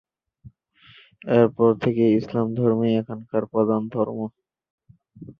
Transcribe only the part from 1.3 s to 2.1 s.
এর পর থেকে